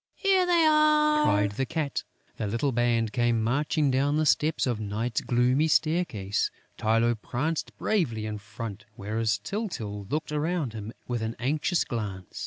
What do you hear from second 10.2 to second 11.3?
around him with